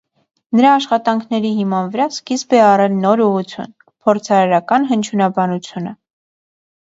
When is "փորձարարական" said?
4.07-4.87